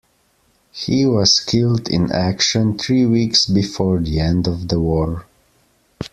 [0.71, 5.27] He was killed in action three weeks before the end of the war.